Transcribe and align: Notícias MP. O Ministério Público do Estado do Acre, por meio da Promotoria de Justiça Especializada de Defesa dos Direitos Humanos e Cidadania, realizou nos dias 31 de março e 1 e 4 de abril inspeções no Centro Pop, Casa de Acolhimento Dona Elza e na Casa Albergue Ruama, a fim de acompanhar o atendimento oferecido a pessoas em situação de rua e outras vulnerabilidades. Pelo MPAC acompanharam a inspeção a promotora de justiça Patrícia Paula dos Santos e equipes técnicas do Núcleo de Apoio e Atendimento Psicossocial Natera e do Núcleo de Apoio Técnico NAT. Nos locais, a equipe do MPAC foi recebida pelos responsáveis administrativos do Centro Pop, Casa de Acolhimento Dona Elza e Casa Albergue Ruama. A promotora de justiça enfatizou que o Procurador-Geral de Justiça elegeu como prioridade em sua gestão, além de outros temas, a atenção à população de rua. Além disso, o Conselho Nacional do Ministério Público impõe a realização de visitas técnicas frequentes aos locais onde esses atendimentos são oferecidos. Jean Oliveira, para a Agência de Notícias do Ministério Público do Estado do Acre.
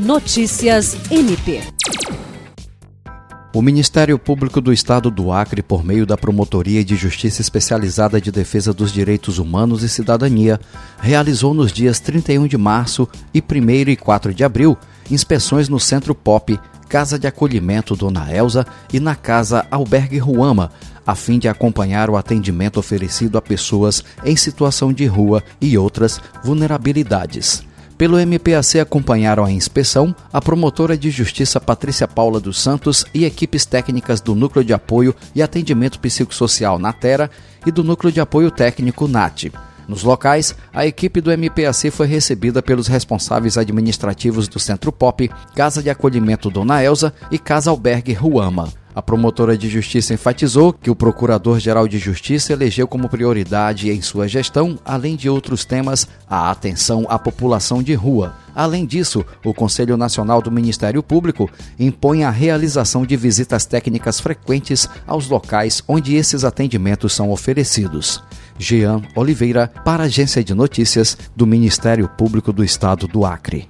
Notícias 0.00 0.96
MP. 1.10 1.60
O 3.54 3.60
Ministério 3.60 4.18
Público 4.18 4.58
do 4.58 4.72
Estado 4.72 5.10
do 5.10 5.30
Acre, 5.30 5.62
por 5.62 5.84
meio 5.84 6.06
da 6.06 6.16
Promotoria 6.16 6.82
de 6.82 6.96
Justiça 6.96 7.42
Especializada 7.42 8.18
de 8.18 8.32
Defesa 8.32 8.72
dos 8.72 8.92
Direitos 8.92 9.38
Humanos 9.38 9.82
e 9.82 9.90
Cidadania, 9.90 10.58
realizou 10.98 11.52
nos 11.52 11.70
dias 11.70 12.00
31 12.00 12.46
de 12.46 12.56
março 12.56 13.06
e 13.34 13.42
1 13.42 13.90
e 13.90 13.96
4 13.96 14.32
de 14.32 14.42
abril 14.42 14.74
inspeções 15.10 15.68
no 15.68 15.78
Centro 15.78 16.14
Pop, 16.14 16.58
Casa 16.88 17.18
de 17.18 17.26
Acolhimento 17.26 17.94
Dona 17.94 18.34
Elza 18.34 18.66
e 18.90 18.98
na 18.98 19.14
Casa 19.14 19.66
Albergue 19.70 20.16
Ruama, 20.16 20.72
a 21.06 21.14
fim 21.14 21.38
de 21.38 21.46
acompanhar 21.46 22.08
o 22.08 22.16
atendimento 22.16 22.80
oferecido 22.80 23.36
a 23.36 23.42
pessoas 23.42 24.02
em 24.24 24.34
situação 24.34 24.94
de 24.94 25.04
rua 25.04 25.44
e 25.60 25.76
outras 25.76 26.18
vulnerabilidades. 26.42 27.68
Pelo 28.00 28.18
MPAC 28.18 28.80
acompanharam 28.80 29.44
a 29.44 29.52
inspeção 29.52 30.16
a 30.32 30.40
promotora 30.40 30.96
de 30.96 31.10
justiça 31.10 31.60
Patrícia 31.60 32.08
Paula 32.08 32.40
dos 32.40 32.58
Santos 32.58 33.04
e 33.12 33.26
equipes 33.26 33.66
técnicas 33.66 34.22
do 34.22 34.34
Núcleo 34.34 34.64
de 34.64 34.72
Apoio 34.72 35.14
e 35.34 35.42
Atendimento 35.42 36.00
Psicossocial 36.00 36.78
Natera 36.78 37.30
e 37.66 37.70
do 37.70 37.84
Núcleo 37.84 38.10
de 38.10 38.18
Apoio 38.18 38.50
Técnico 38.50 39.06
NAT. 39.06 39.52
Nos 39.86 40.02
locais, 40.02 40.54
a 40.72 40.86
equipe 40.86 41.20
do 41.20 41.30
MPAC 41.30 41.90
foi 41.90 42.06
recebida 42.06 42.62
pelos 42.62 42.86
responsáveis 42.86 43.58
administrativos 43.58 44.48
do 44.48 44.58
Centro 44.58 44.90
Pop, 44.90 45.30
Casa 45.54 45.82
de 45.82 45.90
Acolhimento 45.90 46.48
Dona 46.48 46.82
Elza 46.82 47.12
e 47.30 47.38
Casa 47.38 47.68
Albergue 47.68 48.14
Ruama. 48.14 48.79
A 48.94 49.00
promotora 49.00 49.56
de 49.56 49.68
justiça 49.68 50.14
enfatizou 50.14 50.72
que 50.72 50.90
o 50.90 50.96
Procurador-Geral 50.96 51.86
de 51.86 51.98
Justiça 51.98 52.52
elegeu 52.52 52.88
como 52.88 53.08
prioridade 53.08 53.88
em 53.88 54.02
sua 54.02 54.26
gestão, 54.26 54.78
além 54.84 55.14
de 55.14 55.28
outros 55.28 55.64
temas, 55.64 56.08
a 56.28 56.50
atenção 56.50 57.06
à 57.08 57.18
população 57.18 57.82
de 57.82 57.94
rua. 57.94 58.34
Além 58.52 58.84
disso, 58.84 59.24
o 59.44 59.54
Conselho 59.54 59.96
Nacional 59.96 60.42
do 60.42 60.50
Ministério 60.50 61.02
Público 61.04 61.48
impõe 61.78 62.24
a 62.24 62.30
realização 62.30 63.06
de 63.06 63.16
visitas 63.16 63.64
técnicas 63.64 64.18
frequentes 64.18 64.88
aos 65.06 65.28
locais 65.28 65.82
onde 65.86 66.16
esses 66.16 66.44
atendimentos 66.44 67.12
são 67.12 67.30
oferecidos. 67.30 68.20
Jean 68.58 69.02
Oliveira, 69.14 69.68
para 69.84 70.02
a 70.02 70.06
Agência 70.06 70.42
de 70.42 70.52
Notícias 70.52 71.16
do 71.34 71.46
Ministério 71.46 72.08
Público 72.08 72.52
do 72.52 72.64
Estado 72.64 73.06
do 73.06 73.24
Acre. 73.24 73.68